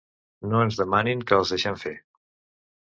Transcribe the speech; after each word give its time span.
No 0.53 0.61
ens 0.67 0.79
demanin 0.81 1.23
que 1.31 1.37
els 1.39 1.55
deixem 1.57 1.81
fer. 1.87 1.97